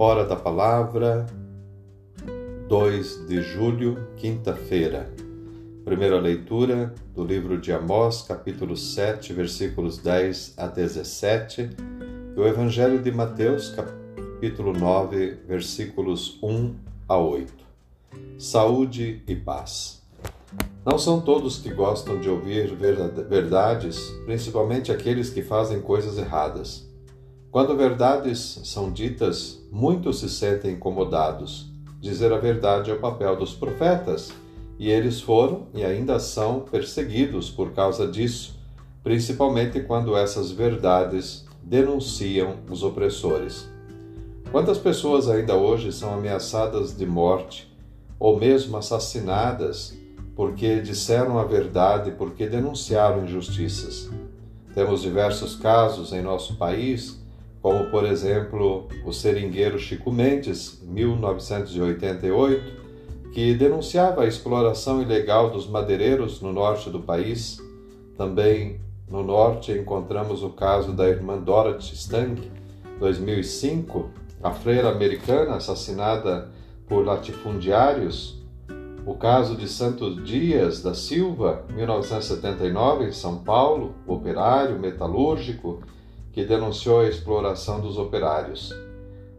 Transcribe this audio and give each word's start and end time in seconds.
Hora 0.00 0.24
da 0.24 0.36
Palavra, 0.36 1.26
2 2.68 3.26
de 3.26 3.42
julho, 3.42 4.06
quinta-feira. 4.16 5.12
Primeira 5.84 6.20
leitura 6.20 6.94
do 7.16 7.24
livro 7.24 7.60
de 7.60 7.72
Amós, 7.72 8.22
capítulo 8.22 8.76
7, 8.76 9.32
versículos 9.32 9.98
10 9.98 10.54
a 10.56 10.68
17, 10.68 11.70
e 12.36 12.38
o 12.38 12.46
Evangelho 12.46 13.02
de 13.02 13.10
Mateus, 13.10 13.70
capítulo 13.70 14.72
9, 14.72 15.40
versículos 15.48 16.38
1 16.44 16.76
a 17.08 17.18
8. 17.18 17.52
Saúde 18.38 19.24
e 19.26 19.34
paz. 19.34 20.00
Não 20.86 20.96
são 20.96 21.20
todos 21.20 21.58
que 21.58 21.74
gostam 21.74 22.20
de 22.20 22.30
ouvir 22.30 22.72
verdades, 23.28 23.98
principalmente 24.24 24.92
aqueles 24.92 25.28
que 25.28 25.42
fazem 25.42 25.80
coisas 25.80 26.18
erradas. 26.18 26.87
Quando 27.50 27.74
verdades 27.74 28.60
são 28.64 28.92
ditas, 28.92 29.58
muitos 29.72 30.20
se 30.20 30.28
sentem 30.28 30.72
incomodados. 30.72 31.72
Dizer 31.98 32.30
a 32.30 32.36
verdade 32.36 32.90
é 32.90 32.94
o 32.94 33.00
papel 33.00 33.36
dos 33.36 33.54
profetas, 33.54 34.30
e 34.78 34.90
eles 34.90 35.22
foram 35.22 35.66
e 35.72 35.82
ainda 35.82 36.18
são 36.20 36.60
perseguidos 36.60 37.48
por 37.48 37.72
causa 37.72 38.06
disso, 38.06 38.60
principalmente 39.02 39.80
quando 39.80 40.14
essas 40.14 40.50
verdades 40.50 41.46
denunciam 41.62 42.56
os 42.70 42.82
opressores. 42.82 43.66
Quantas 44.52 44.76
pessoas 44.76 45.26
ainda 45.26 45.56
hoje 45.56 45.90
são 45.90 46.12
ameaçadas 46.12 46.94
de 46.94 47.06
morte 47.06 47.66
ou 48.18 48.38
mesmo 48.38 48.76
assassinadas 48.76 49.96
porque 50.36 50.80
disseram 50.80 51.38
a 51.38 51.44
verdade, 51.44 52.10
porque 52.12 52.46
denunciaram 52.46 53.24
injustiças? 53.24 54.10
Temos 54.74 55.00
diversos 55.00 55.56
casos 55.56 56.12
em 56.12 56.20
nosso 56.20 56.56
país 56.56 57.17
como 57.68 57.90
por 57.90 58.06
exemplo 58.06 58.88
o 59.04 59.12
seringueiro 59.12 59.78
Chico 59.78 60.10
Mendes, 60.10 60.80
1988, 60.84 62.78
que 63.30 63.52
denunciava 63.52 64.22
a 64.22 64.26
exploração 64.26 65.02
ilegal 65.02 65.50
dos 65.50 65.68
madeireiros 65.68 66.40
no 66.40 66.50
norte 66.50 66.88
do 66.88 67.00
país. 67.00 67.58
Também 68.16 68.80
no 69.06 69.22
norte 69.22 69.70
encontramos 69.70 70.42
o 70.42 70.48
caso 70.48 70.94
da 70.94 71.06
irmã 71.10 71.36
Dorothy 71.36 71.94
Stang, 71.94 72.50
2005, 72.98 74.08
a 74.42 74.50
freira 74.50 74.88
americana 74.88 75.56
assassinada 75.56 76.48
por 76.88 77.04
latifundiários. 77.04 78.42
O 79.04 79.12
caso 79.12 79.54
de 79.56 79.68
Santos 79.68 80.24
Dias 80.24 80.82
da 80.82 80.94
Silva, 80.94 81.66
1979, 81.74 83.04
em 83.04 83.12
São 83.12 83.36
Paulo, 83.44 83.92
operário 84.06 84.78
metalúrgico 84.78 85.82
que 86.38 86.44
denunciou 86.44 87.00
a 87.00 87.08
exploração 87.08 87.80
dos 87.80 87.98
operários. 87.98 88.72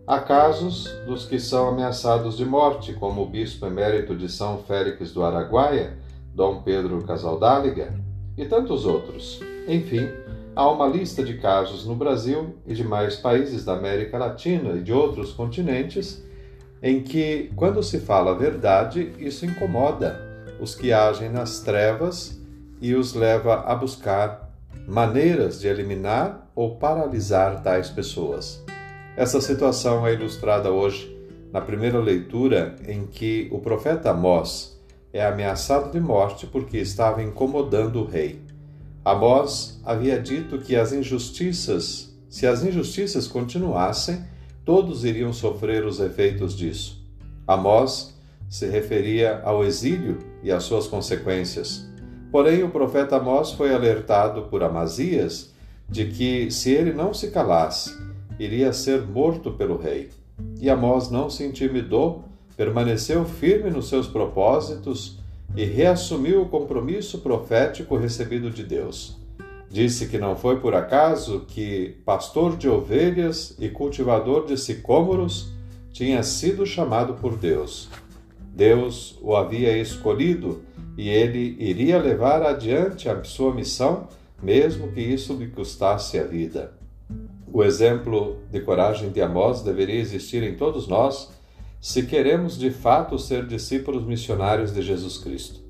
Há 0.05 0.19
casos 0.19 0.83
dos 1.05 1.25
que 1.25 1.39
são 1.39 1.69
ameaçados 1.69 2.35
de 2.35 2.43
morte, 2.43 2.91
como 2.91 3.21
o 3.21 3.25
bispo 3.25 3.65
emérito 3.65 4.13
de 4.13 4.27
São 4.27 4.57
Félix 4.57 5.13
do 5.13 5.23
Araguaia, 5.23 5.97
Dom 6.35 6.61
Pedro 6.61 7.01
Casaldáliga, 7.05 7.97
e 8.37 8.43
tantos 8.43 8.85
outros. 8.85 9.39
Enfim, 9.65 10.09
há 10.53 10.69
uma 10.69 10.87
lista 10.87 11.23
de 11.23 11.37
casos 11.37 11.85
no 11.85 11.95
Brasil 11.95 12.57
e 12.67 12.73
demais 12.73 13.15
países 13.15 13.63
da 13.63 13.77
América 13.77 14.17
Latina 14.17 14.71
e 14.71 14.81
de 14.81 14.91
outros 14.91 15.31
continentes 15.31 16.21
em 16.83 17.01
que, 17.01 17.49
quando 17.55 17.81
se 17.81 18.01
fala 18.01 18.31
a 18.31 18.37
verdade, 18.37 19.13
isso 19.17 19.45
incomoda 19.45 20.19
os 20.59 20.75
que 20.75 20.91
agem 20.91 21.29
nas 21.29 21.61
trevas 21.61 22.37
e 22.81 22.93
os 22.93 23.13
leva 23.13 23.63
a 23.65 23.73
buscar 23.73 24.48
maneiras 24.87 25.59
de 25.59 25.67
eliminar 25.67 26.49
ou 26.55 26.75
paralisar 26.75 27.61
tais 27.61 27.89
pessoas. 27.89 28.63
Essa 29.15 29.41
situação 29.41 30.05
é 30.05 30.13
ilustrada 30.13 30.71
hoje 30.71 31.15
na 31.51 31.61
primeira 31.61 31.99
leitura 31.99 32.75
em 32.87 33.05
que 33.05 33.49
o 33.51 33.59
profeta 33.59 34.11
Amós 34.11 34.79
é 35.11 35.25
ameaçado 35.25 35.91
de 35.91 35.99
morte 35.99 36.45
porque 36.45 36.77
estava 36.77 37.23
incomodando 37.23 38.01
o 38.01 38.05
rei. 38.05 38.41
Amós 39.03 39.79
havia 39.83 40.19
dito 40.19 40.59
que 40.59 40.75
as 40.75 40.93
injustiças, 40.93 42.15
se 42.29 42.45
as 42.45 42.63
injustiças 42.63 43.27
continuassem, 43.27 44.23
todos 44.63 45.03
iriam 45.03 45.33
sofrer 45.33 45.83
os 45.85 45.99
efeitos 45.99 46.55
disso. 46.55 47.03
Amós 47.47 48.15
se 48.47 48.67
referia 48.67 49.41
ao 49.43 49.63
exílio 49.63 50.19
e 50.43 50.51
às 50.51 50.63
suas 50.63 50.85
consequências. 50.85 51.88
Porém, 52.31 52.63
o 52.63 52.69
profeta 52.69 53.17
Amós 53.17 53.51
foi 53.51 53.73
alertado 53.73 54.43
por 54.43 54.61
Amazias 54.61 55.51
de 55.89 56.05
que, 56.05 56.51
se 56.51 56.71
ele 56.71 56.93
não 56.93 57.13
se 57.13 57.31
calasse, 57.31 57.97
iria 58.37 58.71
ser 58.71 59.01
morto 59.01 59.51
pelo 59.51 59.77
rei. 59.77 60.09
E 60.61 60.69
Amós 60.69 61.09
não 61.09 61.29
se 61.29 61.43
intimidou, 61.43 62.23
permaneceu 62.55 63.25
firme 63.25 63.71
nos 63.71 63.89
seus 63.89 64.07
propósitos 64.07 65.17
e 65.55 65.65
reassumiu 65.65 66.43
o 66.43 66.49
compromisso 66.49 67.19
profético 67.19 67.97
recebido 67.97 68.51
de 68.51 68.63
Deus. 68.63 69.17
Disse 69.71 70.07
que 70.07 70.17
não 70.17 70.35
foi 70.35 70.59
por 70.59 70.75
acaso 70.75 71.45
que, 71.47 71.97
pastor 72.05 72.57
de 72.57 72.69
ovelhas 72.69 73.55
e 73.59 73.69
cultivador 73.69 74.45
de 74.45 74.57
sicômoros, 74.57 75.51
tinha 75.91 76.21
sido 76.21 76.65
chamado 76.65 77.15
por 77.15 77.35
Deus. 77.35 77.89
Deus 78.53 79.17
o 79.21 79.35
havia 79.35 79.77
escolhido 79.77 80.61
e 80.99 81.07
ele 81.07 81.55
iria 81.57 81.97
levar 81.97 82.43
adiante 82.43 83.07
a 83.07 83.23
sua 83.23 83.55
missão, 83.55 84.09
mesmo 84.43 84.91
que 84.91 84.99
isso 84.99 85.31
lhe 85.33 85.47
custasse 85.47 86.19
a 86.19 86.25
vida. 86.25 86.73
O 87.53 87.63
exemplo 87.63 88.35
de 88.51 88.59
coragem 88.59 89.09
de 89.09 89.21
Amós 89.21 89.61
deveria 89.61 89.95
existir 89.95 90.43
em 90.43 90.57
todos 90.57 90.89
nós 90.89 91.29
se 91.79 92.03
queremos 92.05 92.59
de 92.59 92.69
fato 92.69 93.17
ser 93.17 93.45
discípulos 93.45 94.03
missionários 94.03 94.73
de 94.73 94.81
Jesus 94.81 95.17
Cristo. 95.17 95.61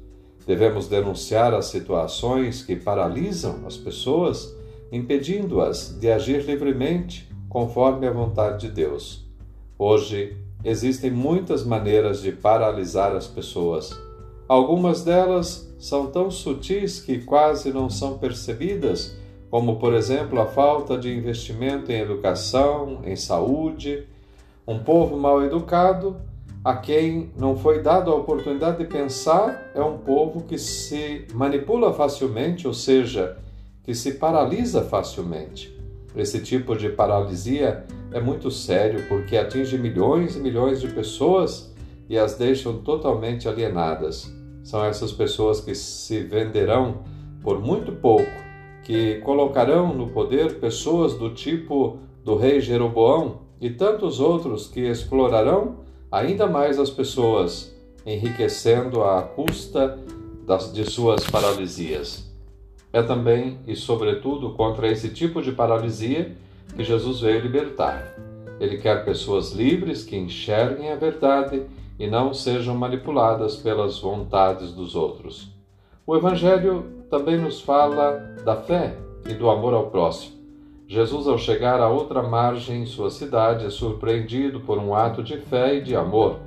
Devemos 0.47 0.87
denunciar 0.87 1.53
as 1.53 1.67
situações 1.67 2.63
que 2.63 2.75
paralisam 2.75 3.67
as 3.67 3.77
pessoas, 3.77 4.51
impedindo-as 4.91 5.95
de 5.99 6.09
agir 6.11 6.43
livremente 6.43 7.29
conforme 7.47 8.07
a 8.07 8.11
vontade 8.11 8.67
de 8.67 8.73
Deus. 8.73 9.29
Hoje, 9.77 10.35
existem 10.63 11.11
muitas 11.11 11.63
maneiras 11.63 12.19
de 12.19 12.31
paralisar 12.31 13.15
as 13.15 13.27
pessoas 13.27 14.08
Algumas 14.49 15.03
delas 15.03 15.71
são 15.77 16.07
tão 16.07 16.31
sutis 16.31 16.99
que 16.99 17.19
quase 17.19 17.71
não 17.71 17.87
são 17.87 18.17
percebidas, 18.17 19.15
como, 19.47 19.75
por 19.75 19.93
exemplo, 19.93 20.41
a 20.41 20.47
falta 20.47 20.97
de 20.97 21.15
investimento 21.15 21.91
em 21.91 21.99
educação, 21.99 23.01
em 23.03 23.15
saúde. 23.15 24.07
Um 24.67 24.79
povo 24.79 25.15
mal 25.17 25.43
educado, 25.43 26.17
a 26.65 26.75
quem 26.75 27.29
não 27.37 27.55
foi 27.55 27.83
dada 27.83 28.09
a 28.09 28.15
oportunidade 28.15 28.79
de 28.79 28.85
pensar, 28.85 29.69
é 29.75 29.83
um 29.83 29.99
povo 29.99 30.41
que 30.41 30.57
se 30.57 31.27
manipula 31.31 31.93
facilmente, 31.93 32.67
ou 32.67 32.73
seja, 32.73 33.37
que 33.83 33.93
se 33.93 34.15
paralisa 34.15 34.81
facilmente. 34.81 35.77
Esse 36.15 36.41
tipo 36.41 36.75
de 36.75 36.89
paralisia 36.89 37.85
é 38.11 38.19
muito 38.19 38.49
sério 38.49 39.07
porque 39.07 39.37
atinge 39.37 39.77
milhões 39.77 40.35
e 40.35 40.39
milhões 40.39 40.81
de 40.81 40.87
pessoas 40.87 41.71
e 42.09 42.17
as 42.17 42.33
deixam 42.33 42.79
totalmente 42.79 43.47
alienadas. 43.47 44.38
São 44.69 44.85
essas 44.85 45.11
pessoas 45.11 45.59
que 45.59 45.73
se 45.73 46.19
venderão 46.19 46.99
por 47.41 47.59
muito 47.59 47.91
pouco, 47.91 48.29
que 48.83 49.15
colocarão 49.21 49.95
no 49.95 50.09
poder 50.09 50.59
pessoas 50.59 51.15
do 51.15 51.31
tipo 51.33 51.97
do 52.23 52.35
rei 52.35 52.61
Jeroboão 52.61 53.39
e 53.59 53.71
tantos 53.71 54.19
outros 54.19 54.67
que 54.67 54.81
explorarão 54.81 55.77
ainda 56.11 56.45
mais 56.45 56.77
as 56.77 56.91
pessoas, 56.91 57.75
enriquecendo 58.05 59.03
à 59.03 59.23
custa 59.23 59.97
das, 60.45 60.71
de 60.71 60.85
suas 60.85 61.27
paralisias. 61.27 62.31
É 62.93 63.01
também 63.01 63.57
e, 63.65 63.75
sobretudo, 63.75 64.51
contra 64.51 64.87
esse 64.87 65.09
tipo 65.09 65.41
de 65.41 65.51
paralisia 65.51 66.37
que 66.75 66.83
Jesus 66.83 67.21
veio 67.21 67.41
libertar. 67.41 68.13
Ele 68.59 68.77
quer 68.77 69.03
pessoas 69.03 69.51
livres 69.51 70.03
que 70.03 70.15
enxerguem 70.15 70.91
a 70.91 70.95
verdade 70.95 71.63
e 71.99 72.07
não 72.07 72.33
sejam 72.33 72.73
manipuladas 72.75 73.57
pelas 73.57 73.99
vontades 73.99 74.71
dos 74.71 74.95
outros. 74.95 75.53
O 76.07 76.15
Evangelho 76.15 76.85
também 77.09 77.37
nos 77.37 77.59
fala 77.59 78.13
da 78.45 78.55
fé 78.55 78.95
e 79.29 79.33
do 79.33 79.49
amor 79.49 79.73
ao 79.73 79.87
próximo. 79.87 80.39
Jesus, 80.87 81.27
ao 81.27 81.37
chegar 81.37 81.79
à 81.79 81.87
outra 81.87 82.23
margem 82.23 82.81
em 82.81 82.85
sua 82.85 83.11
cidade, 83.11 83.65
é 83.65 83.69
surpreendido 83.69 84.61
por 84.61 84.79
um 84.79 84.95
ato 84.95 85.21
de 85.21 85.37
fé 85.37 85.75
e 85.75 85.81
de 85.81 85.95
amor. 85.95 86.39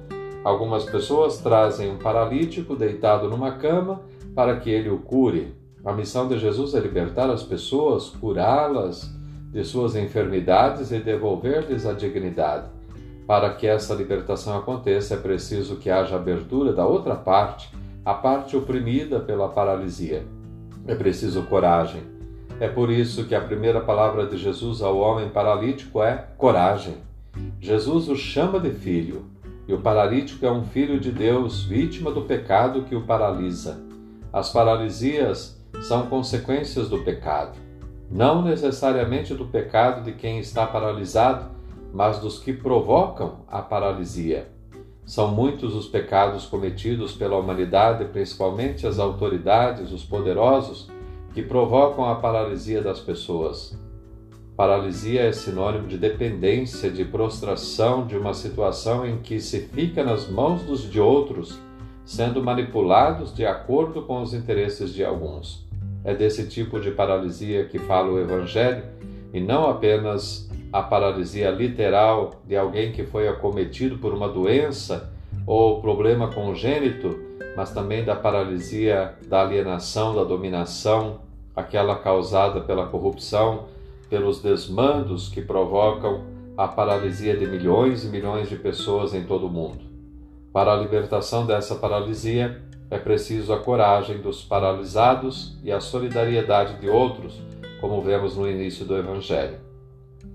Algumas 0.42 0.84
pessoas 0.84 1.38
trazem 1.38 1.92
um 1.92 1.98
paralítico 1.98 2.74
deitado 2.74 3.28
numa 3.28 3.52
cama 3.52 4.00
para 4.34 4.56
que 4.56 4.68
ele 4.68 4.90
o 4.90 4.98
cure. 4.98 5.54
A 5.84 5.92
missão 5.92 6.26
de 6.26 6.38
Jesus 6.38 6.74
é 6.74 6.80
libertar 6.80 7.30
as 7.30 7.44
pessoas, 7.44 8.08
curá-las 8.08 9.08
de 9.52 9.62
suas 9.64 9.94
enfermidades 9.94 10.90
e 10.90 10.98
devolver-lhes 10.98 11.86
a 11.86 11.92
dignidade. 11.92 12.66
Para 13.32 13.48
que 13.54 13.66
essa 13.66 13.94
libertação 13.94 14.58
aconteça, 14.58 15.14
é 15.14 15.16
preciso 15.16 15.76
que 15.76 15.88
haja 15.88 16.16
abertura 16.16 16.70
da 16.70 16.84
outra 16.84 17.14
parte, 17.14 17.74
a 18.04 18.12
parte 18.12 18.54
oprimida 18.54 19.18
pela 19.20 19.48
paralisia. 19.48 20.22
É 20.86 20.94
preciso 20.94 21.42
coragem. 21.44 22.02
É 22.60 22.68
por 22.68 22.90
isso 22.90 23.24
que 23.24 23.34
a 23.34 23.40
primeira 23.40 23.80
palavra 23.80 24.26
de 24.26 24.36
Jesus 24.36 24.82
ao 24.82 24.98
homem 24.98 25.30
paralítico 25.30 26.02
é 26.02 26.26
coragem. 26.36 26.96
Jesus 27.58 28.06
o 28.10 28.14
chama 28.14 28.60
de 28.60 28.70
filho, 28.70 29.24
e 29.66 29.72
o 29.72 29.80
paralítico 29.80 30.44
é 30.44 30.52
um 30.52 30.64
filho 30.64 31.00
de 31.00 31.10
Deus, 31.10 31.64
vítima 31.64 32.10
do 32.10 32.20
pecado 32.20 32.82
que 32.82 32.94
o 32.94 33.06
paralisa. 33.06 33.82
As 34.30 34.52
paralisias 34.52 35.58
são 35.80 36.04
consequências 36.04 36.86
do 36.86 36.98
pecado, 36.98 37.58
não 38.10 38.42
necessariamente 38.42 39.32
do 39.32 39.46
pecado 39.46 40.04
de 40.04 40.12
quem 40.12 40.38
está 40.38 40.66
paralisado, 40.66 41.61
mas 41.92 42.18
dos 42.18 42.38
que 42.38 42.52
provocam 42.52 43.40
a 43.48 43.60
paralisia. 43.60 44.48
São 45.04 45.28
muitos 45.28 45.74
os 45.74 45.86
pecados 45.86 46.46
cometidos 46.46 47.12
pela 47.12 47.36
humanidade, 47.36 48.04
principalmente 48.06 48.86
as 48.86 48.98
autoridades, 48.98 49.92
os 49.92 50.04
poderosos, 50.04 50.88
que 51.34 51.42
provocam 51.42 52.04
a 52.04 52.14
paralisia 52.14 52.80
das 52.80 53.00
pessoas. 53.00 53.76
Paralisia 54.56 55.22
é 55.22 55.32
sinônimo 55.32 55.88
de 55.88 55.98
dependência, 55.98 56.90
de 56.90 57.04
prostração, 57.04 58.06
de 58.06 58.16
uma 58.16 58.34
situação 58.34 59.06
em 59.06 59.18
que 59.18 59.40
se 59.40 59.60
fica 59.60 60.04
nas 60.04 60.28
mãos 60.28 60.62
dos 60.62 60.82
de 60.88 61.00
outros, 61.00 61.58
sendo 62.04 62.42
manipulados 62.42 63.34
de 63.34 63.46
acordo 63.46 64.02
com 64.02 64.22
os 64.22 64.34
interesses 64.34 64.92
de 64.92 65.04
alguns. 65.04 65.66
É 66.04 66.14
desse 66.14 66.46
tipo 66.48 66.78
de 66.78 66.90
paralisia 66.90 67.64
que 67.64 67.78
fala 67.78 68.12
o 68.12 68.18
Evangelho 68.18 68.84
e 69.32 69.40
não 69.40 69.68
apenas 69.70 70.51
a 70.72 70.82
paralisia 70.82 71.50
literal 71.50 72.30
de 72.46 72.56
alguém 72.56 72.92
que 72.92 73.04
foi 73.04 73.28
acometido 73.28 73.98
por 73.98 74.14
uma 74.14 74.28
doença 74.28 75.12
ou 75.46 75.80
problema 75.80 76.28
congênito, 76.28 77.20
mas 77.56 77.72
também 77.72 78.04
da 78.04 78.16
paralisia 78.16 79.14
da 79.26 79.42
alienação, 79.42 80.14
da 80.14 80.24
dominação, 80.24 81.20
aquela 81.54 81.96
causada 81.96 82.60
pela 82.60 82.86
corrupção 82.86 83.66
pelos 84.08 84.42
desmandos 84.42 85.28
que 85.28 85.40
provocam 85.40 86.24
a 86.54 86.68
paralisia 86.68 87.34
de 87.34 87.46
milhões 87.46 88.04
e 88.04 88.08
milhões 88.08 88.48
de 88.48 88.56
pessoas 88.56 89.14
em 89.14 89.24
todo 89.24 89.46
o 89.46 89.50
mundo. 89.50 89.80
Para 90.52 90.74
a 90.74 90.76
libertação 90.76 91.46
dessa 91.46 91.76
paralisia, 91.76 92.62
é 92.90 92.98
preciso 92.98 93.54
a 93.54 93.58
coragem 93.58 94.18
dos 94.18 94.42
paralisados 94.44 95.56
e 95.64 95.72
a 95.72 95.80
solidariedade 95.80 96.78
de 96.78 96.90
outros, 96.90 97.40
como 97.80 98.02
vemos 98.02 98.36
no 98.36 98.46
início 98.46 98.84
do 98.84 98.98
Evangelho. 98.98 99.71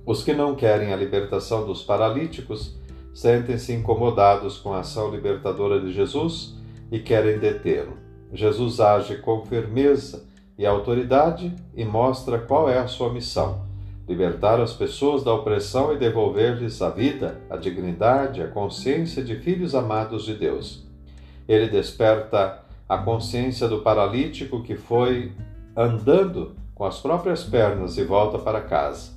Os 0.05 0.23
que 0.23 0.33
não 0.33 0.55
querem 0.55 0.93
a 0.93 0.95
libertação 0.95 1.65
dos 1.65 1.83
paralíticos 1.83 2.77
sentem-se 3.13 3.73
incomodados 3.73 4.57
com 4.57 4.73
a 4.73 4.79
ação 4.79 5.09
libertadora 5.09 5.79
de 5.79 5.91
Jesus 5.91 6.55
e 6.91 6.99
querem 6.99 7.39
detê-lo. 7.39 7.97
Jesus 8.33 8.79
age 8.79 9.17
com 9.17 9.45
firmeza 9.45 10.25
e 10.57 10.65
autoridade 10.65 11.55
e 11.75 11.83
mostra 11.83 12.39
qual 12.39 12.69
é 12.69 12.77
a 12.77 12.87
sua 12.87 13.11
missão 13.11 13.67
libertar 14.07 14.61
as 14.61 14.73
pessoas 14.73 15.23
da 15.23 15.33
opressão 15.33 15.93
e 15.93 15.97
devolver-lhes 15.97 16.81
a 16.81 16.89
vida, 16.89 17.41
a 17.49 17.57
dignidade, 17.57 18.41
a 18.41 18.47
consciência 18.47 19.21
de 19.21 19.35
filhos 19.35 19.75
amados 19.75 20.23
de 20.23 20.33
Deus. 20.33 20.87
Ele 21.47 21.67
desperta 21.67 22.63
a 22.87 22.97
consciência 22.99 23.67
do 23.67 23.81
paralítico 23.81 24.63
que 24.63 24.75
foi 24.75 25.33
andando 25.75 26.55
com 26.73 26.85
as 26.85 26.99
próprias 26.99 27.43
pernas 27.43 27.97
e 27.97 28.03
volta 28.03 28.39
para 28.39 28.61
casa. 28.61 29.16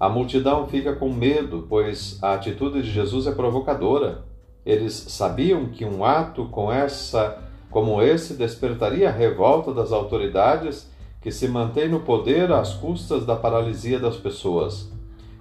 A 0.00 0.08
multidão 0.08 0.66
fica 0.66 0.94
com 0.94 1.12
medo, 1.12 1.66
pois 1.68 2.18
a 2.22 2.32
atitude 2.32 2.80
de 2.80 2.90
Jesus 2.90 3.26
é 3.26 3.32
provocadora. 3.32 4.24
Eles 4.64 4.94
sabiam 4.94 5.66
que 5.66 5.84
um 5.84 6.02
ato 6.02 6.46
com 6.46 6.72
essa, 6.72 7.36
como 7.70 8.00
esse 8.00 8.32
despertaria 8.32 9.10
a 9.10 9.12
revolta 9.12 9.74
das 9.74 9.92
autoridades 9.92 10.90
que 11.20 11.30
se 11.30 11.46
mantém 11.46 11.86
no 11.86 12.00
poder 12.00 12.50
às 12.50 12.72
custas 12.72 13.26
da 13.26 13.36
paralisia 13.36 14.00
das 14.00 14.16
pessoas. 14.16 14.90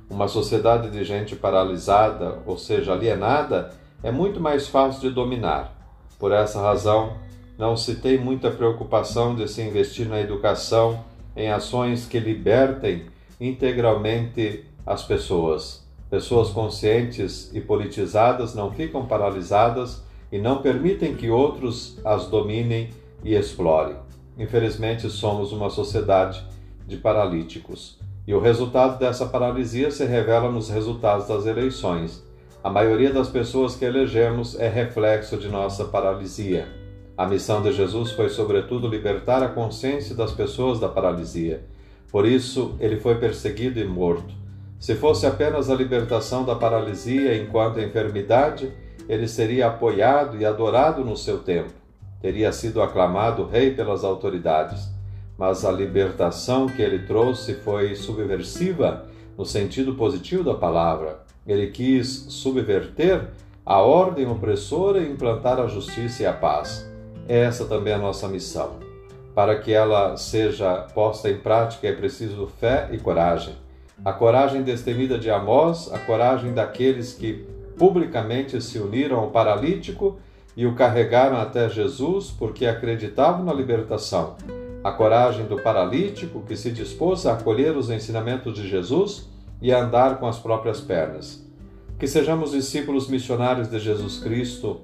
Uma 0.09 0.27
sociedade 0.27 0.89
de 0.89 1.05
gente 1.05 1.37
paralisada, 1.37 2.39
ou 2.45 2.57
seja, 2.57 2.91
alienada, 2.91 3.71
é 4.03 4.11
muito 4.11 4.41
mais 4.41 4.67
fácil 4.67 5.07
de 5.07 5.15
dominar. 5.15 5.73
Por 6.19 6.33
essa 6.33 6.61
razão, 6.61 7.13
não 7.57 7.77
se 7.77 7.95
tem 7.95 8.17
muita 8.17 8.51
preocupação 8.51 9.35
de 9.35 9.47
se 9.47 9.61
investir 9.61 10.09
na 10.09 10.19
educação, 10.19 10.99
em 11.33 11.49
ações 11.49 12.05
que 12.05 12.19
libertem 12.19 13.05
integralmente 13.39 14.65
as 14.85 15.03
pessoas. 15.03 15.87
Pessoas 16.09 16.49
conscientes 16.49 17.51
e 17.53 17.61
politizadas 17.61 18.55
não 18.55 18.71
ficam 18.71 19.05
paralisadas 19.05 20.03
e 20.31 20.39
não 20.39 20.61
permitem 20.61 21.15
que 21.15 21.29
outros 21.29 21.99
as 22.03 22.27
dominem 22.27 22.89
e 23.23 23.35
explorem. 23.35 23.95
Infelizmente, 24.37 25.09
somos 25.09 25.51
uma 25.51 25.69
sociedade 25.69 26.43
de 26.87 26.97
paralíticos. 26.97 27.99
E 28.25 28.33
o 28.33 28.39
resultado 28.39 28.97
dessa 28.99 29.25
paralisia 29.25 29.91
se 29.91 30.05
revela 30.05 30.51
nos 30.51 30.69
resultados 30.69 31.27
das 31.27 31.45
eleições. 31.45 32.23
A 32.63 32.69
maioria 32.69 33.13
das 33.13 33.29
pessoas 33.29 33.75
que 33.75 33.85
elegemos 33.85 34.59
é 34.59 34.67
reflexo 34.67 35.37
de 35.37 35.47
nossa 35.47 35.85
paralisia. 35.85 36.67
A 37.17 37.25
missão 37.25 37.61
de 37.61 37.71
Jesus 37.71 38.11
foi, 38.11 38.29
sobretudo, 38.29 38.87
libertar 38.87 39.43
a 39.43 39.49
consciência 39.49 40.15
das 40.15 40.31
pessoas 40.31 40.79
da 40.79 40.87
paralisia. 40.87 41.63
Por 42.11 42.25
isso, 42.25 42.75
ele 42.79 42.99
foi 42.99 43.15
perseguido 43.15 43.79
e 43.79 43.85
morto. 43.85 44.33
Se 44.79 44.95
fosse 44.95 45.25
apenas 45.25 45.69
a 45.69 45.75
libertação 45.75 46.43
da 46.43 46.55
paralisia 46.55 47.35
enquanto 47.37 47.79
enfermidade, 47.79 48.71
ele 49.07 49.27
seria 49.27 49.67
apoiado 49.67 50.37
e 50.37 50.45
adorado 50.45 51.03
no 51.03 51.17
seu 51.17 51.39
tempo 51.39 51.79
teria 52.21 52.51
sido 52.51 52.81
aclamado 52.81 53.45
rei 53.45 53.73
pelas 53.73 54.03
autoridades, 54.03 54.89
mas 55.37 55.63
a 55.63 55.71
libertação 55.71 56.67
que 56.67 56.81
ele 56.81 56.99
trouxe 56.99 57.55
foi 57.55 57.95
subversiva 57.95 59.05
no 59.37 59.45
sentido 59.45 59.95
positivo 59.95 60.43
da 60.43 60.53
palavra. 60.53 61.21
Ele 61.47 61.67
quis 61.67 62.25
subverter 62.29 63.29
a 63.65 63.79
ordem 63.79 64.27
opressora 64.27 64.99
e 64.99 65.09
implantar 65.09 65.59
a 65.59 65.67
justiça 65.67 66.23
e 66.23 66.25
a 66.25 66.33
paz. 66.33 66.89
Essa 67.27 67.65
também 67.65 67.93
é 67.93 67.95
a 67.95 67.99
nossa 67.99 68.27
missão. 68.27 68.88
Para 69.39 69.57
que 69.57 69.71
ela 69.71 70.17
seja 70.17 70.85
posta 70.93 71.29
em 71.29 71.37
prática 71.37 71.87
é 71.87 71.93
preciso 71.93 72.45
fé 72.59 72.89
e 72.91 72.97
coragem. 72.97 73.55
A 74.03 74.11
coragem 74.11 74.63
destemida 74.63 75.17
de 75.17 75.31
Amós, 75.31 75.89
a 75.93 75.97
coragem 75.97 76.53
daqueles 76.53 77.13
que 77.13 77.47
publicamente 77.77 78.61
se 78.61 78.77
uniram 78.79 79.17
ao 79.17 79.29
paralítico 79.29 80.19
e 80.57 80.65
o 80.65 80.75
carregaram 80.75 81.37
até 81.37 81.69
Jesus 81.69 82.29
porque 82.37 82.65
acreditavam 82.65 83.45
na 83.45 83.53
libertação. 83.53 84.35
A 84.83 84.91
coragem 84.91 85.45
do 85.45 85.55
paralítico 85.61 86.43
que 86.45 86.57
se 86.57 86.69
dispôs 86.69 87.25
a 87.25 87.31
acolher 87.31 87.77
os 87.77 87.89
ensinamentos 87.89 88.53
de 88.53 88.67
Jesus 88.67 89.29
e 89.61 89.71
a 89.71 89.81
andar 89.81 90.19
com 90.19 90.27
as 90.27 90.37
próprias 90.37 90.81
pernas. 90.81 91.47
Que 91.97 92.09
sejamos 92.09 92.51
discípulos 92.51 93.07
missionários 93.07 93.69
de 93.69 93.79
Jesus 93.79 94.19
Cristo, 94.19 94.81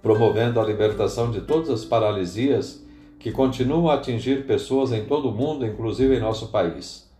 promovendo 0.00 0.58
a 0.58 0.64
libertação 0.64 1.30
de 1.30 1.42
todas 1.42 1.68
as 1.68 1.84
paralisias 1.84 2.81
que 3.22 3.30
continuam 3.30 3.88
a 3.88 3.94
atingir 3.94 4.46
pessoas 4.46 4.92
em 4.92 5.04
todo 5.04 5.28
o 5.28 5.32
mundo, 5.32 5.64
inclusive 5.64 6.16
em 6.16 6.20
nosso 6.20 6.48
país. 6.48 7.10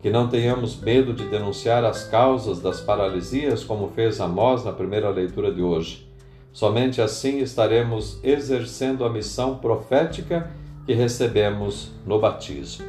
Que 0.00 0.10
não 0.10 0.28
tenhamos 0.28 0.80
medo 0.80 1.12
de 1.12 1.28
denunciar 1.28 1.84
as 1.84 2.04
causas 2.04 2.60
das 2.60 2.80
paralisias, 2.80 3.62
como 3.62 3.88
fez 3.88 4.20
Amós 4.20 4.64
na 4.64 4.72
primeira 4.72 5.10
leitura 5.10 5.52
de 5.52 5.62
hoje 5.62 6.10
Somente 6.52 7.00
assim 7.00 7.38
estaremos 7.38 8.18
exercendo 8.24 9.04
a 9.04 9.10
missão 9.10 9.56
profética 9.56 10.50
que 10.84 10.92
recebemos 10.92 11.92
no 12.04 12.18
batismo. 12.18 12.84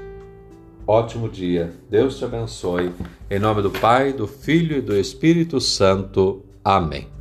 Ótimo 0.87 1.29
dia, 1.29 1.71
Deus 1.89 2.17
te 2.17 2.25
abençoe. 2.25 2.91
Em 3.29 3.39
nome 3.39 3.61
do 3.61 3.69
Pai, 3.69 4.13
do 4.13 4.25
Filho 4.27 4.77
e 4.77 4.81
do 4.81 4.95
Espírito 4.97 5.61
Santo. 5.61 6.43
Amém. 6.63 7.20